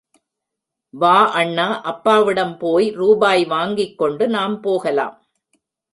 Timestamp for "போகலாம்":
4.61-5.15